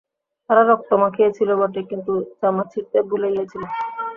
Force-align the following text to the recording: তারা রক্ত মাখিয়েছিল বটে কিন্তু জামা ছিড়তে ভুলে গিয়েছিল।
তারা 0.49 0.61
রক্ত 0.63 0.89
মাখিয়েছিল 1.01 1.49
বটে 1.59 1.81
কিন্তু 1.91 2.11
জামা 2.39 2.63
ছিড়তে 2.71 2.97
ভুলে 3.09 3.27
গিয়েছিল। 3.33 3.63